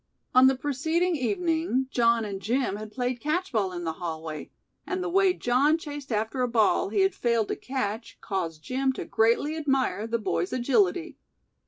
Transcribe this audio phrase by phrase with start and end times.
[0.33, 4.49] On the preceding evening John and Jim had played catch ball in the hallway
[4.87, 8.93] and the way John chased after a ball he had failed to catch caused Jim
[8.93, 11.19] to greatly admire the boy's agility.